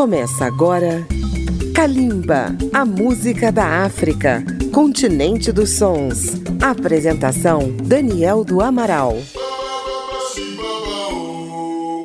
[0.00, 1.06] Começa agora
[1.74, 4.42] Kalimba, a música da África,
[4.72, 6.40] continente dos sons.
[6.58, 9.18] Apresentação Daniel do Amaral.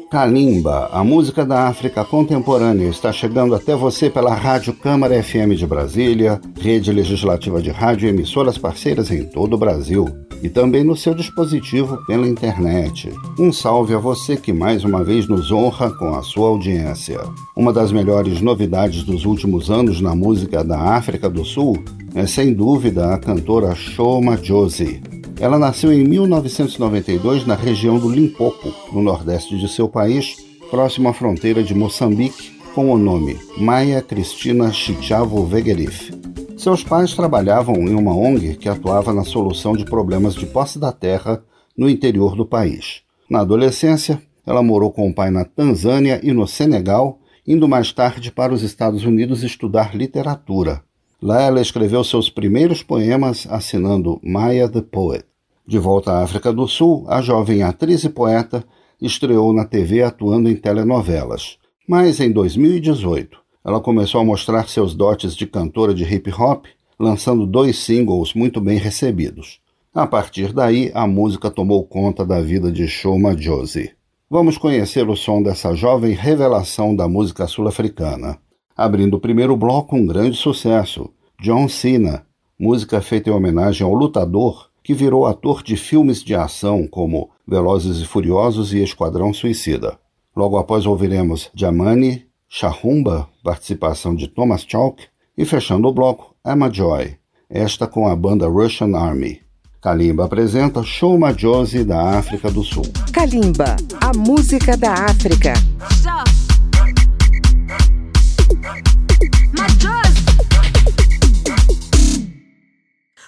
[0.10, 5.66] Kalimba, a música da África contemporânea, está chegando até você pela Rádio Câmara FM de
[5.66, 10.08] Brasília, rede legislativa de rádio e emissoras parceiras em todo o Brasil
[10.44, 13.12] e também no seu dispositivo pela internet.
[13.40, 17.20] Um salve a você que mais uma vez nos honra com a sua audiência.
[17.56, 21.84] Uma das melhores novidades dos últimos anos na música da África do Sul
[22.14, 25.02] é sem dúvida a cantora Shoma Josie.
[25.40, 30.38] Ela nasceu em 1992 na região do Limpopo, no nordeste de seu país,
[30.70, 36.14] próximo à fronteira de Moçambique, com o nome Maia Cristina Chichavo Vegerif.
[36.58, 40.94] Seus pais trabalhavam em uma ONG que atuava na solução de problemas de posse da
[40.94, 41.44] terra
[41.78, 43.02] no interior do país.
[43.30, 48.32] Na adolescência, ela morou com o pai na Tanzânia e no Senegal, indo mais tarde
[48.32, 50.82] para os Estados Unidos estudar literatura.
[51.22, 55.26] Lá ela escreveu seus primeiros poemas assinando Maya the Poet.
[55.68, 58.64] De volta à África do Sul, a jovem atriz e poeta
[59.02, 61.58] estreou na TV atuando em telenovelas.
[61.88, 66.66] Mas em 2018, ela começou a mostrar seus dotes de cantora de hip hop,
[67.00, 69.60] lançando dois singles muito bem recebidos.
[69.94, 73.92] A partir daí, a música tomou conta da vida de Shoma Josie.
[74.30, 78.38] Vamos conhecer o som dessa jovem revelação da música sul-africana.
[78.78, 81.10] Abrindo o primeiro bloco, um grande sucesso,
[81.42, 82.26] John Cena,
[82.60, 88.02] música feita em homenagem ao lutador que virou ator de filmes de ação como Velozes
[88.02, 89.98] e Furiosos e Esquadrão Suicida.
[90.36, 95.04] Logo após ouviremos Jamani, Shahumba, participação de Thomas Chalk,
[95.38, 97.16] e fechando o bloco, Emma Joy,
[97.50, 99.42] esta com a banda Russian Army.
[99.82, 102.86] Kalimba apresenta Shoma Josie da África do Sul.
[103.14, 105.54] Kalimba, a música da África.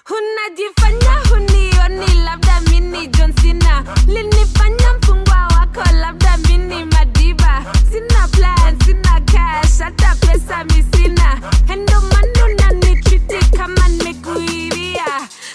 [0.10, 7.64] Unajifanya hunioni, labda mini John Cena linifanya mfungwa wako, labda mini Madiba.
[7.92, 11.40] Sina plan, sina cash, hata pesa misina,
[11.74, 15.06] endo manu nanitriti kama nimekuibia,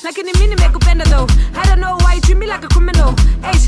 [0.03, 1.29] lakini mi nimekupenda though.
[1.55, 3.15] I don't know why treat me like a criminal.
[3.43, 3.59] Hey,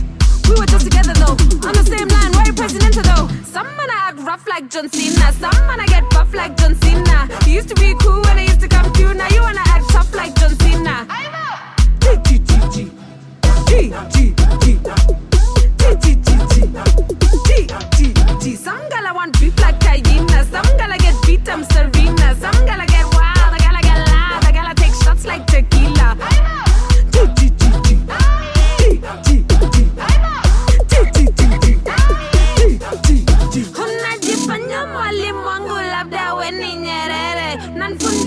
[0.49, 2.33] we were just together though, on the same line.
[2.33, 3.29] Why you presidential though?
[3.45, 6.75] Some man I act rough like John Cena, some man I get buff like John
[6.77, 7.29] Cena.
[7.47, 9.89] You used to be cool when I used to come you, now you wanna act
[9.91, 11.07] tough like John Cena.
[18.41, 22.87] G Some gala want beef like hyena, some gala get beat, I'm Serena, some gala
[22.87, 25.74] get wild, I gotta get loud, I gotta take shots like tequila.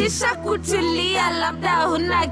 [0.07, 2.27] Nanfundisha kutulia labda huna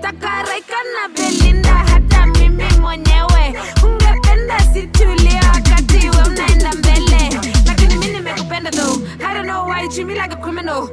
[0.00, 3.54] takaraika na belinda hata mimi mwenyewe.
[3.84, 7.40] Ungependa situlia wakati we unaenda mbele.
[7.66, 9.02] Lakini mi nimekupenda though.
[9.20, 10.88] I don't know why you treat me like a criminal.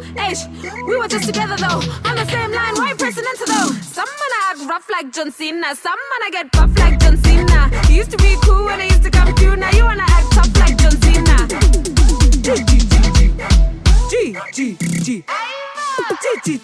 [0.87, 1.81] We were just together though.
[2.09, 3.71] On the same line why you pressing into though?
[3.81, 5.75] Some man I act rough like John Cena.
[5.75, 7.69] Some man I get buff like John Cena.
[7.89, 10.31] You used to be cool when I used to come you now you wanna act
[10.31, 11.47] tough like John Cena.
[12.41, 12.77] G G
[14.09, 15.23] G G G G
[16.25, 16.57] G,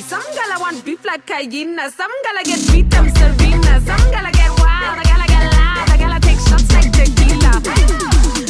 [0.00, 4.50] some gala want beef like Cayena, some gala get beat them Servina, some gala get
[4.58, 7.60] wild, I gala get loud, I gala take shots like tequila.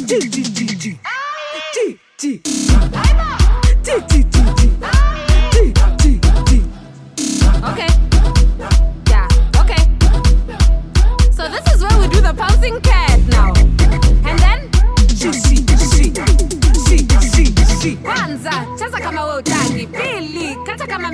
[0.07, 0.99] G, G, G, G,
[1.75, 2.41] G, G.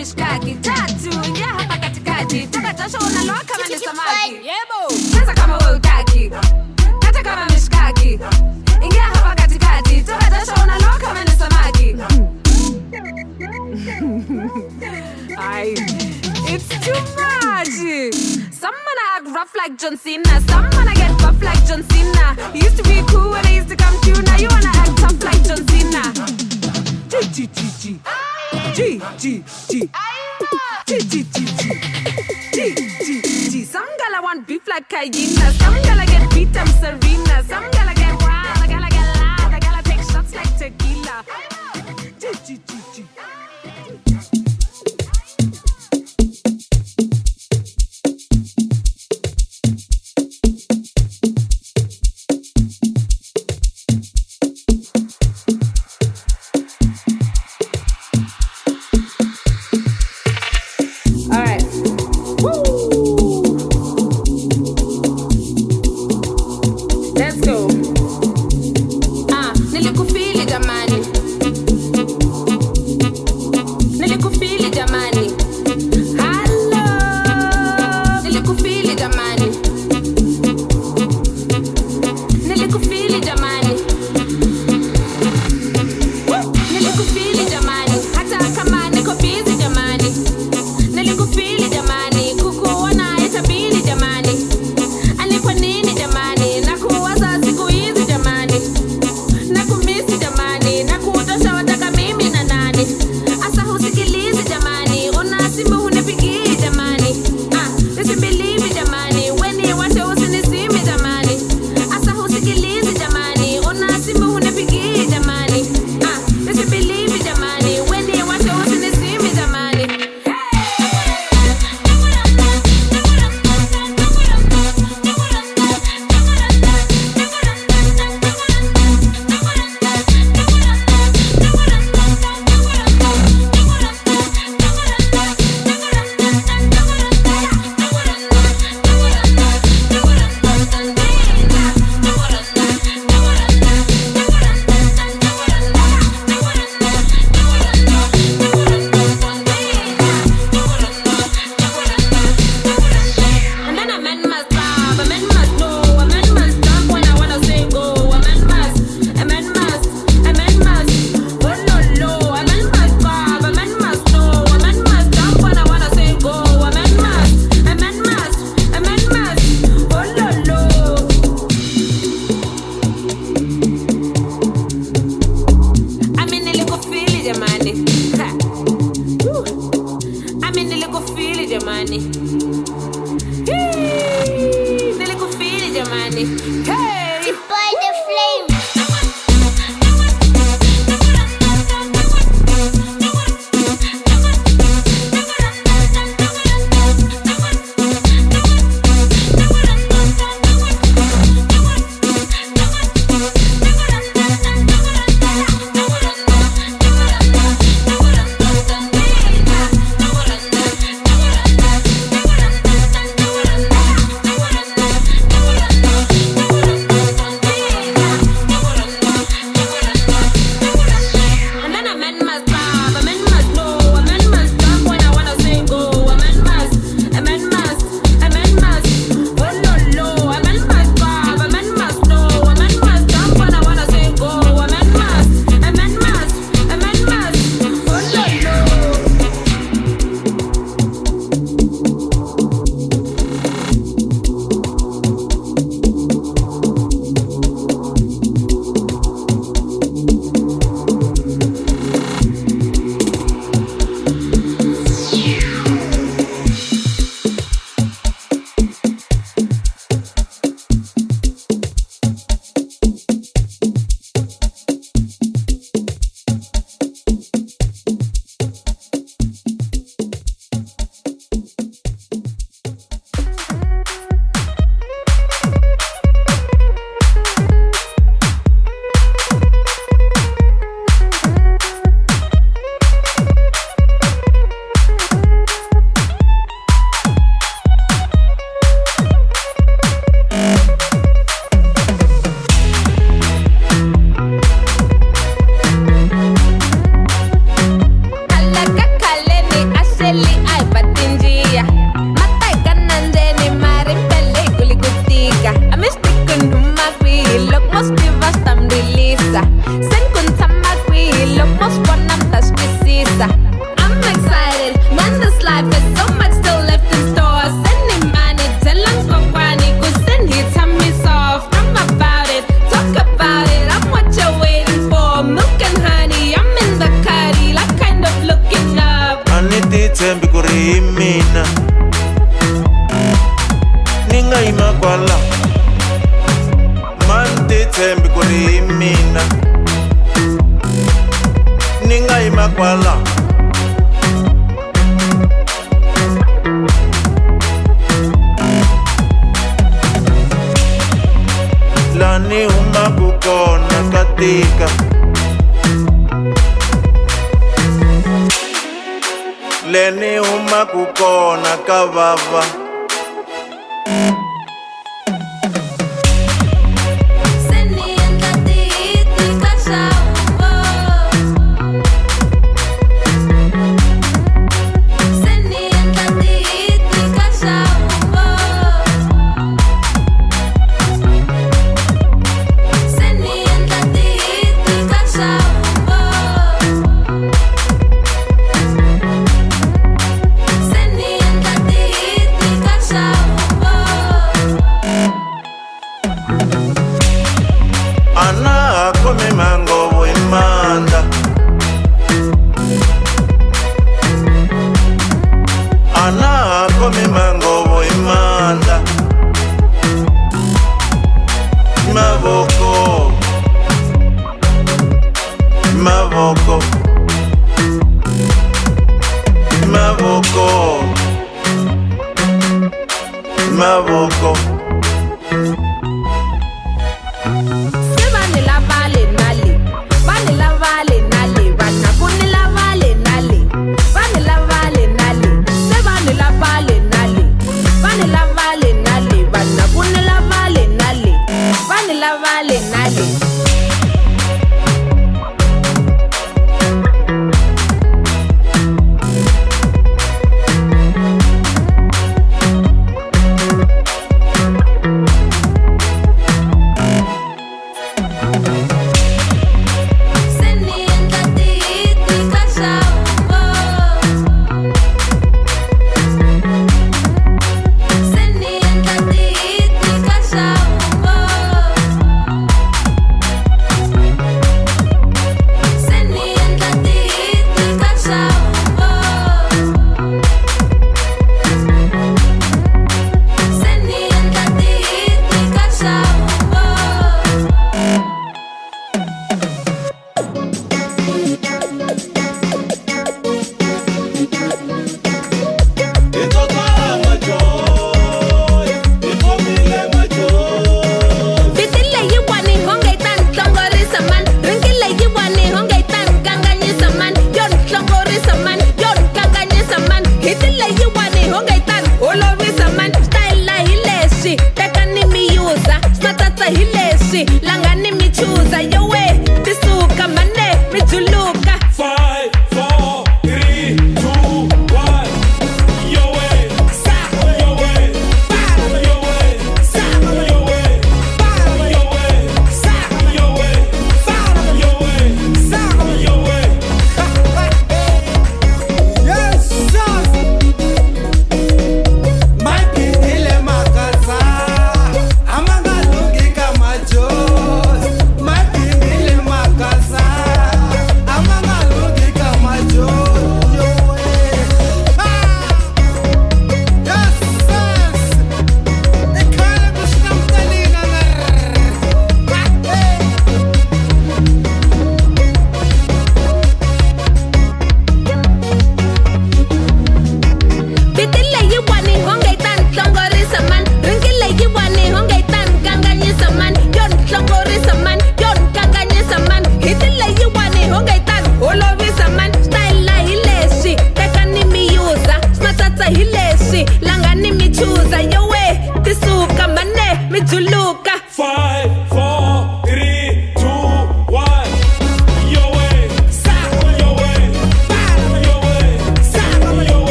[0.00, 4.40] mishkaki Tatu, ingia hapa katikati Toka jasho unaloa kama ni samaki
[5.12, 6.30] Cheza kama we utaki
[7.00, 7.46] Kata kama
[8.82, 11.96] Ingia hapa katikati Toka jasho unaloa kama ni samaki
[15.38, 15.72] Ay,
[16.52, 17.68] it's too much.
[18.52, 20.40] Some man I act rough like John Cena.
[20.48, 22.36] Some man I get buff like John Cena.
[22.54, 24.22] You used to be cool when I used to come to you.
[24.22, 26.59] Now you wanna act tough like John Cena.
[27.10, 28.00] G G G G
[28.72, 29.90] G G G
[30.86, 31.44] G G G
[32.52, 35.52] G G G Some gala want beef like hyena.
[35.54, 37.42] Some gala get beat, I'm Serena.
[37.48, 38.58] Some gala get wild.
[38.62, 39.52] I gotta get loud.
[39.52, 41.24] I gotta take shots like tequila.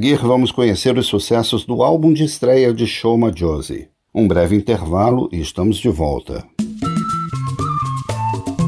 [0.00, 3.88] Seguir, vamos conhecer os sucessos do álbum de estreia de Shoma Josie.
[4.14, 6.42] Um breve intervalo e estamos de volta.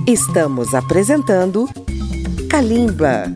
[0.07, 1.67] Estamos apresentando
[2.51, 3.35] Kalimba.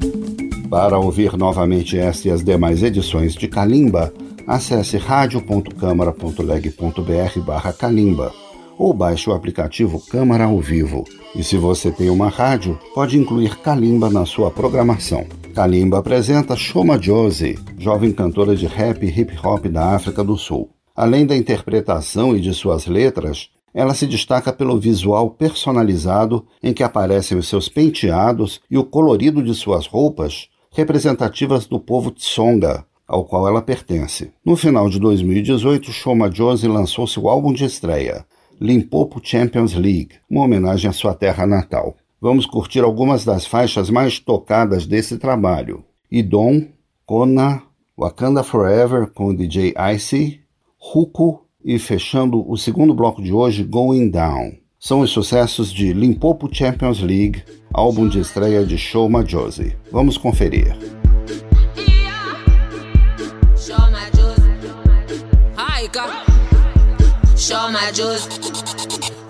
[0.69, 4.13] Para ouvir novamente esta e as demais edições de Kalimba,
[4.47, 8.31] acesse radio.câmara.leg.br barra Kalimba
[8.77, 11.03] ou baixe o aplicativo Câmara ao Vivo.
[11.35, 15.27] E se você tem uma rádio, pode incluir Kalimba na sua programação.
[15.57, 20.69] Kalimba apresenta Shoma Josie, jovem cantora de rap e hip hop da África do Sul.
[20.95, 26.83] Além da interpretação e de suas letras, ela se destaca pelo visual personalizado em que
[26.83, 33.25] aparecem os seus penteados e o colorido de suas roupas, representativas do povo Tsonga, ao
[33.25, 34.33] qual ela pertence.
[34.45, 38.27] No final de 2018, Shoma Josie lançou seu álbum de estreia,
[38.61, 41.97] Limpopo Champions League, uma homenagem à sua terra natal.
[42.21, 45.85] Vamos curtir algumas das faixas mais tocadas desse trabalho.
[46.11, 46.67] Idom,
[47.05, 47.63] Kona,
[47.97, 50.41] Wakanda Forever com o DJ Icy,
[50.79, 54.53] Ruko e fechando o segundo bloco de hoje, Going Down.
[54.79, 59.77] São os sucessos de Limpopo Champions League, álbum de estreia de Shoma Josie.
[59.91, 60.77] Vamos conferir.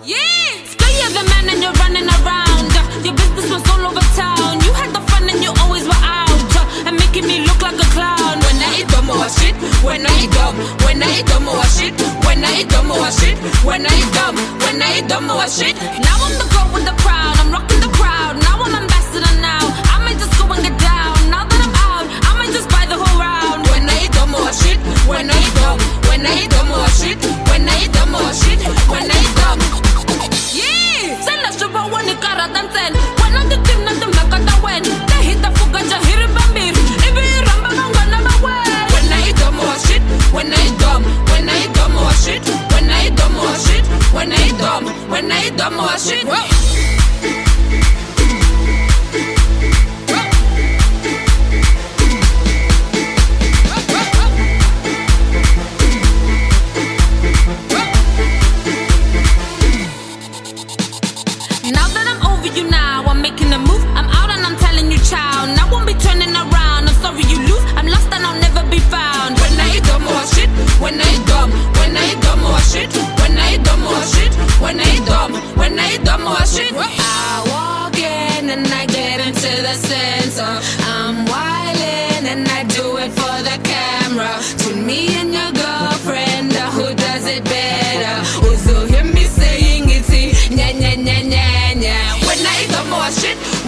[0.05, 0.37] Yeah!
[1.07, 2.46] The man and you're running around.
[3.07, 4.59] Uh, Your business was all over town.
[4.59, 6.27] You had the fun and you always were out.
[6.59, 8.35] uh, And making me look like a clown.
[8.43, 9.55] When I eat dumb or shit.
[9.83, 10.55] When I eat dumb.
[10.83, 11.93] When I eat dumb or shit.
[12.27, 13.37] When I eat dumb or shit.
[13.63, 14.35] When I eat dumb.
[14.59, 15.75] When I eat dumb or shit.
[16.03, 17.33] Now I'm the girl with the crown.
[17.39, 18.35] I'm rocking the crowd.
[18.43, 19.63] Now I'm ambassador now.
[19.93, 21.15] I might just go and get down.
[21.31, 23.63] Now that I'm out, I might just buy the whole round.
[23.71, 24.79] When I eat dumb or shit.
[25.07, 25.79] When I eat dumb.
[26.11, 27.17] When I eat dumb or shit.
[27.47, 28.59] When I eat dumb or shit.
[28.91, 29.59] When I eat dumb.
[30.51, 31.23] Yeah,
[45.09, 46.56] when I dumb or shit when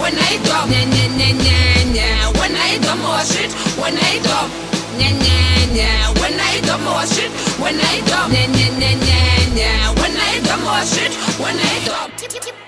[0.10, 1.60] when I eat dumb, nya nya nya nya
[1.93, 2.10] nya.
[2.39, 4.50] When I dumb or shit, when I dumb,
[4.98, 5.39] nya nya
[5.76, 5.89] nya.
[6.19, 9.22] When I dumb or shit, when I eat dumb, nya nya nya nya
[9.58, 9.72] nya.
[10.00, 12.59] When I dumb or shit, when I eat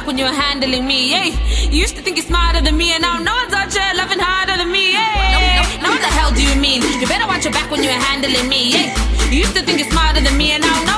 [0.00, 1.24] back when you're handling me, yeah.
[1.70, 4.18] You used to think you're smarter than me, and now no one's out here loving
[4.18, 5.60] harder than me, yeah.
[5.82, 6.80] Now what the hell do you mean?
[7.00, 8.96] You better watch your back when you're handling me, yeah.
[9.30, 10.89] You used to think you're smarter than me, and now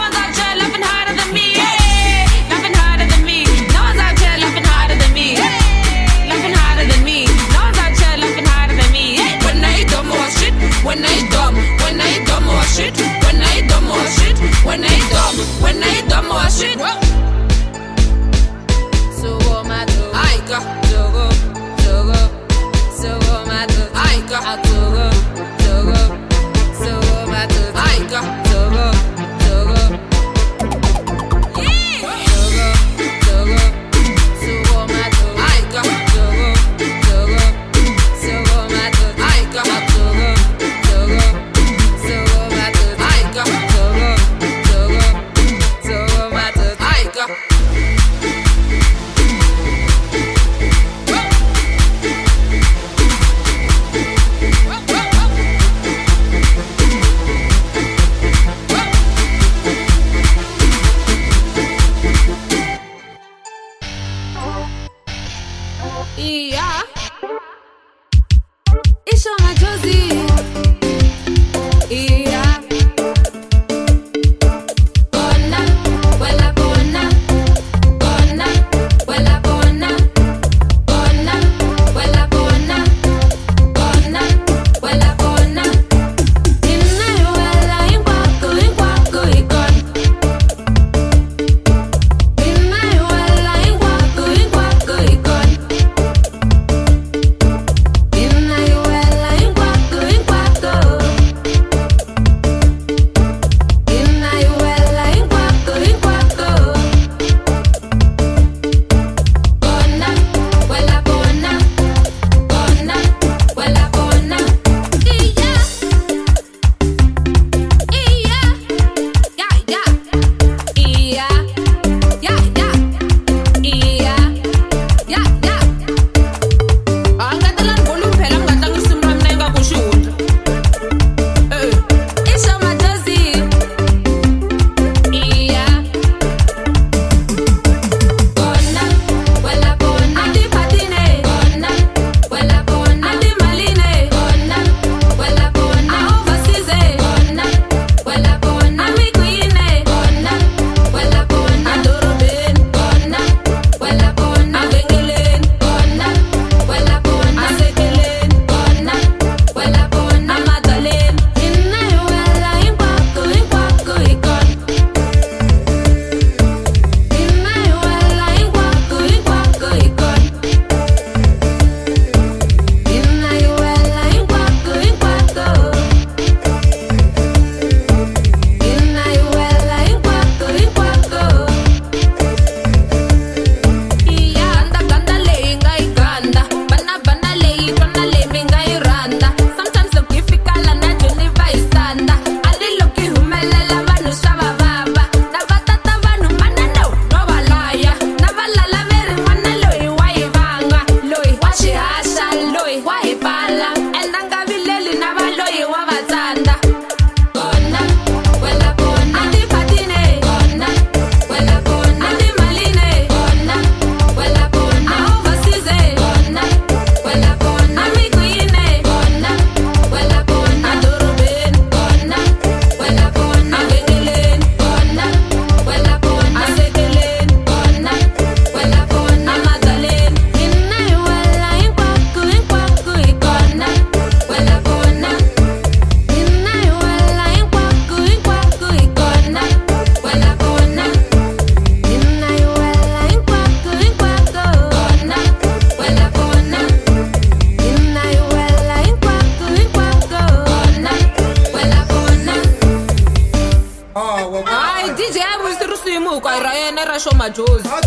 [257.03, 257.82] show my Joes.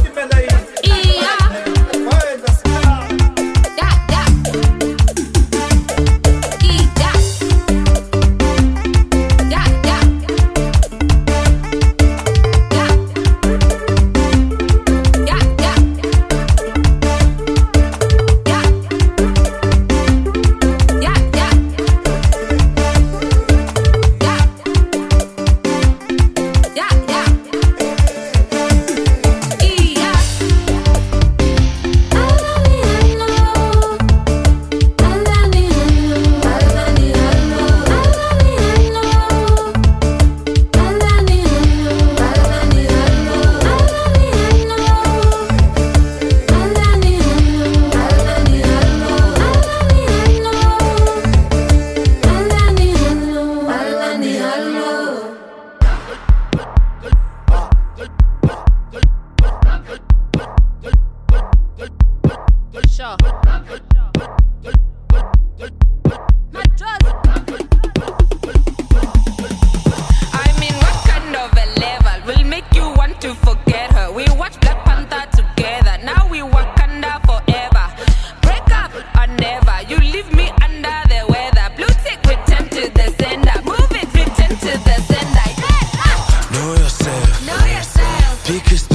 [88.47, 88.94] Because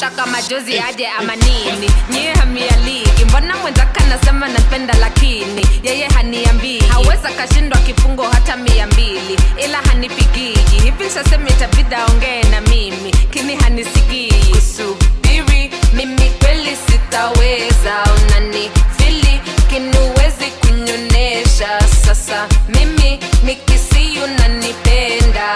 [0.00, 5.66] shaka majozi aje ama nini nyie hamialiki mbona mwenzaka nasema napenda lakini?
[5.82, 9.38] Yeye haniambii haweza kashindwa kifungo hata mia mbili.
[9.64, 13.10] Ila hanipigii hivi sasema tabida ongee na mimi.
[13.30, 18.04] Kini hanisikii kusubiri mimi kweli sitaweza.
[18.22, 21.80] Unani fili kinuwezi kunyonesha.
[22.06, 25.54] Sasa mimi nikisiu nanipenda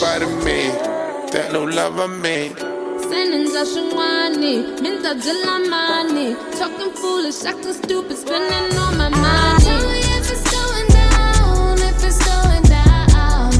[0.00, 0.70] body me
[1.32, 2.56] that no love of made.
[3.08, 9.64] Seninza shingwani, minta dilamani Talking foolish, acting stupid, spending all my money.
[9.64, 13.50] Tell me if it's going down, if it's going down.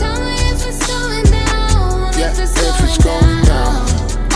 [0.00, 3.86] Tell me if it's going down, if it's going, down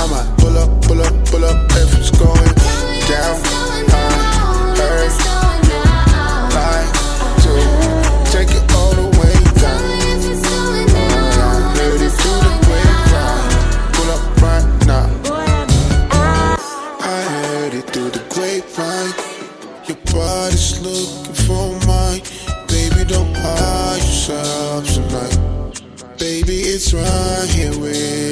[0.00, 1.73] I'ma pull up, pull up, pull up.
[26.94, 28.23] right here with.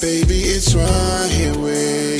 [0.00, 2.19] Baby, it's right here with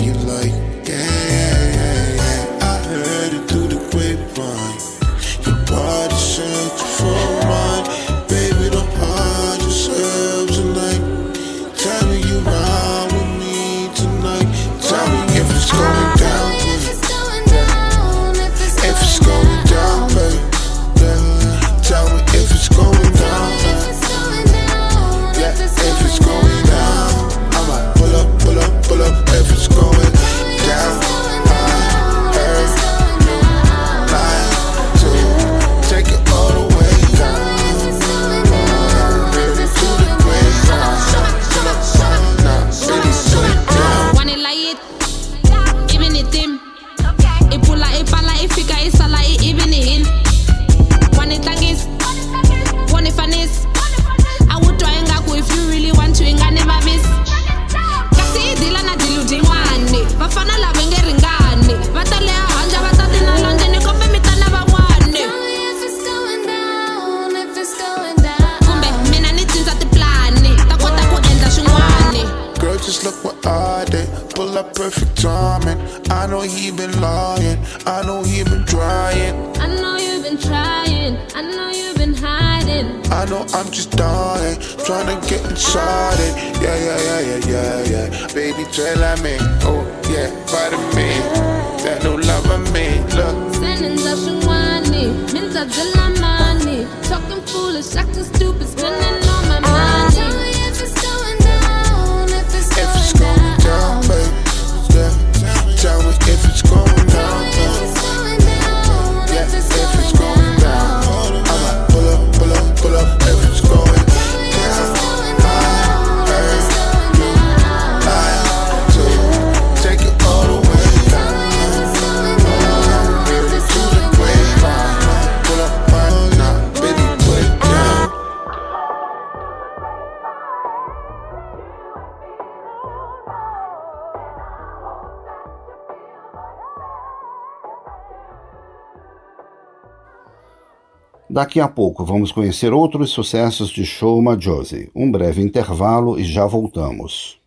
[141.31, 144.91] Daqui a pouco vamos conhecer outros sucessos de Shoma Josie.
[144.93, 147.39] Um breve intervalo e já voltamos.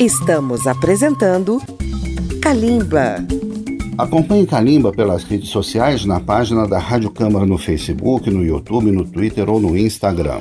[0.00, 1.60] Estamos apresentando
[2.40, 3.16] Kalimba.
[3.98, 9.04] Acompanhe Kalimba pelas redes sociais na página da Rádio Câmara no Facebook, no YouTube, no
[9.04, 10.40] Twitter ou no Instagram.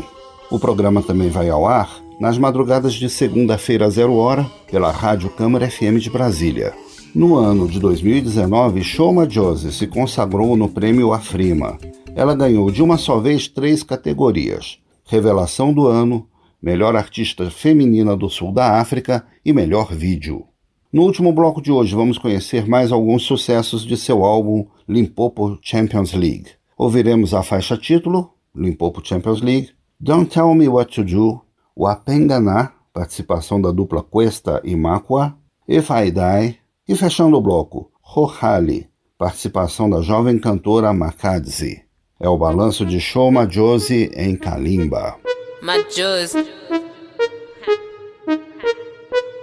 [0.50, 5.70] O programa também vai ao ar nas madrugadas de segunda-feira, zero hora, pela Rádio Câmara
[5.70, 6.74] FM de Brasília.
[7.14, 11.78] No ano de 2019, Shoma Josie se consagrou no prêmio Afrima.
[12.16, 16.26] Ela ganhou de uma só vez três categorias: Revelação do Ano,
[16.62, 20.46] Melhor Artista Feminina do Sul da África e Melhor Vídeo.
[20.92, 26.14] No último bloco de hoje, vamos conhecer mais alguns sucessos de seu álbum Limpopo Champions
[26.14, 26.52] League.
[26.78, 31.42] Ouviremos a faixa título, Limpopo Champions League, Don't Tell Me What to Do,
[31.76, 35.38] Wapengana, participação da dupla Cuesta e Makwa,
[35.68, 41.84] If I Die, e fechando o bloco, Rohali, participação da jovem cantora Makadzi.
[42.20, 45.18] É o balanço de Shoma Josie em Kalimba.
[45.62, 46.34] Majos.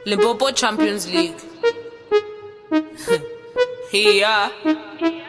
[0.04, 1.36] Limpopo Champions League.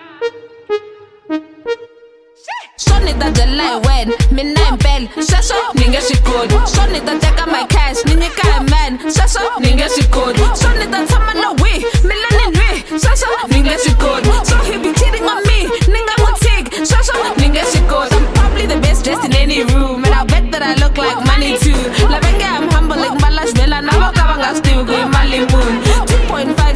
[3.60, 3.80] Here.
[3.80, 8.98] Shoni dadela when mina impela shasho ninge shikodi Shoni dateka my cash ninyika man.
[9.00, 11.84] Shasho ninge shikodi Shoni datama no we.
[12.08, 13.00] Milani nwe.
[13.00, 15.68] Shasho ninge shikodi So he be cheating on me.
[15.92, 20.24] Ninga mutig shasho ninge shikodi I'm probably the best dressed in any room and I
[20.26, 21.74] bet that I look like money too.
[22.08, 25.40] Lavenge I'm humble like mbalash vela nabo kabanga still go imali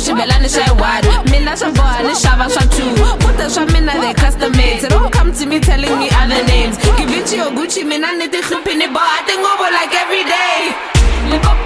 [0.04, 4.14] 2.5 shibelani shy wide mina shavoa ni shava sha 2 Put the sha mina they
[4.14, 6.78] custom made So don't come to me telling me other names.
[6.78, 11.63] To your Gucci mina niti khipini but I think over like every day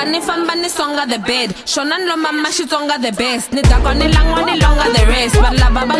[0.00, 1.54] tsonga ni famba ni songa the bed.
[1.66, 3.52] Shona ni mama xitsonga the best.
[3.52, 3.60] Ni
[3.94, 5.36] ni langwa ni longa the rest.
[5.36, 5.96] Va lava va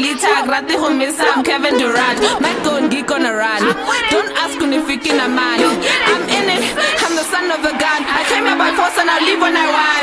[0.00, 2.20] Lita, Grati, Homisa, Kevin Durant.
[2.40, 2.54] My
[2.88, 3.60] geek on a run.
[4.08, 5.60] Don't ask when if you can a man.
[5.60, 6.64] I'm in it,
[7.04, 8.00] I'm the son of a gun.
[8.08, 9.99] I came here by force and I leave when I want.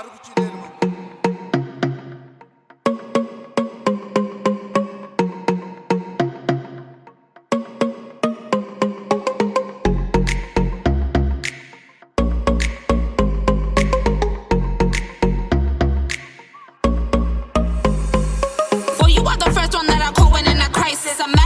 [0.00, 0.12] Claro.
[18.96, 21.20] For you are the first one that I call when in a crisis.
[21.20, 21.39] I'm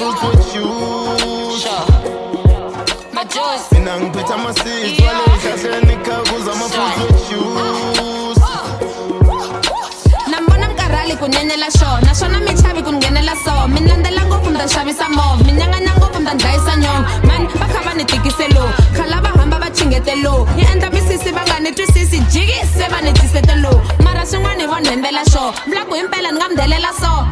[0.00, 0.52] ama-fruit with
[3.32, 8.40] juice mina ngiphethe ama-seeds wale ey'hlahleni khakuza ama-fruit with juice
[10.30, 13.68] nambona mkarhali ku nyenela xo naswona mi ku nghenela so.
[13.68, 17.46] Mi landzela ngopfu mi ta xavisa mov mi nyanganya ngopfu mi ta dlayisa nyong mani
[17.46, 21.30] va kha va ni tikise lowu khala va hamba va chingete lowu yi endla misisi
[21.32, 22.22] va nga ni twisisi.
[22.90, 25.22] Va ni tisete lowu mara swin'wana vo nhembela
[25.66, 27.26] vula ku himpela ni nga mi delela so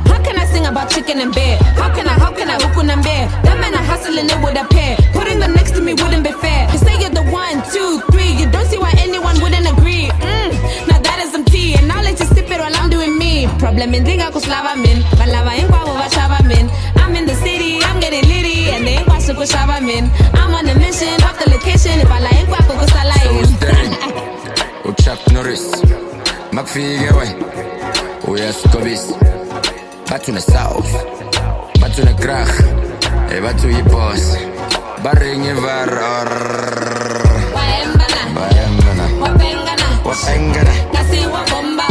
[0.75, 3.25] about chicken and bear how can i how can i hook and bear?
[3.47, 4.97] That man i hustle and it a pair.
[5.15, 6.67] putting them next to me wouldn't be fair.
[6.73, 8.33] You say you're the one two three.
[8.35, 10.11] You don't see why anyone wouldn't agree.
[10.19, 10.51] Mm,
[10.91, 13.47] now that is some tea and i'll let you sip it while i'm doing me.
[13.63, 16.67] Problem indinga ku slava min va lava hinkwavo va xava min
[17.03, 20.11] i'm in the city i'm getting litty and they hinkwaswo ku xava min
[20.41, 21.95] i'm on a mission off the location.
[22.03, 23.45] If I vala hinkwako ku sala yini
[24.91, 25.65] uchuck norris.
[26.55, 27.11] Makufike
[30.15, 30.91] we uyasikobisa bathi une-south
[31.81, 32.49] bathi une-krag
[33.31, 34.23] eh, e bathi uyibos
[35.03, 35.91] baringe var
[37.55, 41.84] waembana bayambana wapengana wapengana kasi wabomba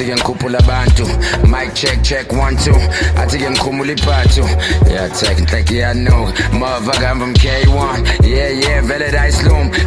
[0.00, 1.04] athi ke ngikhuphula abantu.
[1.46, 2.72] Mic check check one two.
[3.20, 4.44] Athi ke ngikhumula iphathu
[4.88, 9.10] yatek nhleki yanuka motherfucker I'm from K1 yeah yeah vele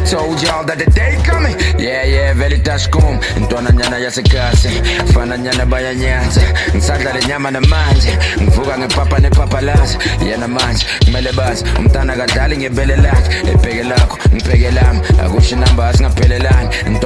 [0.06, 1.56] told y'all that the day coming.
[1.78, 4.70] Yeah yeah vele dashkum intwananyana yasekasi
[5.12, 6.42] fananyana bayanyaza.
[6.74, 8.18] Ngisadla le nyama namanje.
[8.42, 11.64] Ngivuka ngepapa nepapalazi yena manje kumele bazi.
[11.78, 13.50] Umntana kadlali ngebele lakhe.
[13.50, 14.13] Ebheke lakho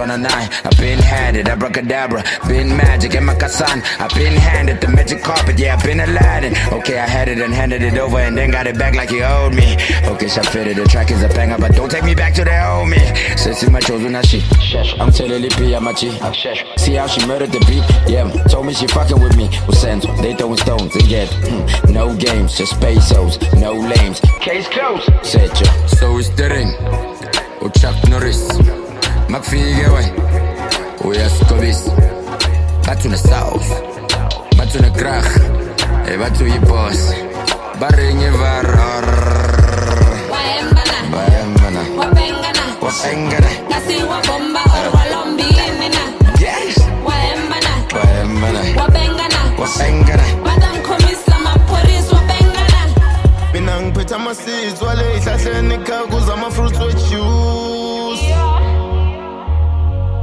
[0.09, 0.49] 109.
[0.65, 3.83] I've been had it, abracadabra, been magic, in my Casan.
[4.01, 6.55] I've been handed the magic carpet, yeah, I've been Aladdin.
[6.73, 9.23] Okay, I had it and handed it over and then got it back like he
[9.23, 9.75] owed me.
[10.09, 12.89] Okay, Shafiri, the track is a banger, but don't take me back to the old
[12.89, 12.99] me.
[13.37, 14.43] Since my chosen, she.
[14.99, 16.11] I'm telling Lippy, I'm a G.
[16.79, 17.85] See how she murdered the beat?
[18.11, 19.49] Yeah, told me she fucking with me.
[19.69, 24.21] Usento, they throwing stones, and yet, mm, no games, just pesos, no lames.
[24.41, 25.55] Case closed, said.
[25.99, 26.73] So it's the ring.
[27.79, 28.78] Chuck Norris
[29.29, 30.13] makufike we
[31.05, 31.93] oh, uyasikobisa
[32.87, 33.69] bathi une-south
[34.57, 35.25] bathi une-krag
[36.13, 37.01] e bathi uyibos
[37.81, 38.67] baringe var
[40.33, 40.97] waembana.
[41.13, 46.05] Bayambana wapengana wapengana kasi wabomba or walombini na
[47.07, 47.73] waembana.
[47.95, 52.81] Bayambana wapengana wapengana batamkhomisa maphorisa wapengana
[53.53, 57.68] mina ngiphethe ama-seeds wale ey'hlahleni khakuza ama-fruits wejuice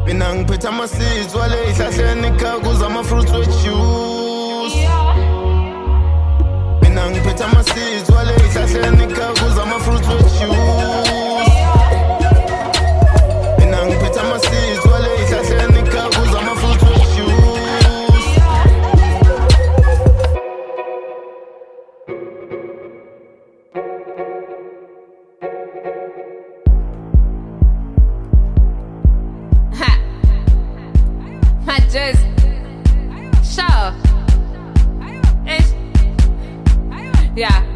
[0.05, 4.89] mina ngiphethe ama-seeds wale ey'hlahleni khakuza ama-fruits wejuice.
[6.81, 11.14] Mina ngiphethe ama-seeds wale ey'hlahleni khakuza ama-fruits wejuice
[37.35, 37.74] Yeah.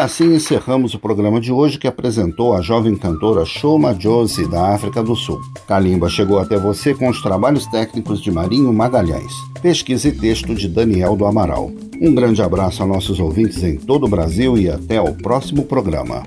[0.00, 5.02] Assim encerramos o programa de hoje que apresentou a jovem cantora Shoma Josie, da África
[5.02, 5.40] do Sul.
[5.66, 9.32] Kalimba chegou até você com os trabalhos técnicos de Marinho Magalhães.
[9.60, 11.70] Pesquisa e texto de Daniel do Amaral.
[12.00, 16.22] Um grande abraço a nossos ouvintes em todo o Brasil e até o próximo programa.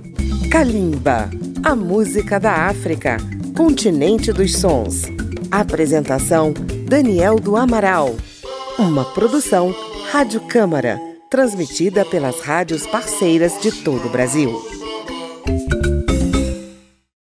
[0.50, 1.30] Kalimba,
[1.64, 3.18] a música da África,
[3.58, 5.04] continente dos sons.
[5.50, 6.54] Apresentação:
[6.88, 8.16] Daniel do Amaral.
[8.78, 9.74] Uma produção
[10.12, 11.00] Rádio Câmara,
[11.34, 14.83] transmitida pelas rádios parceiras de todo o Brasil.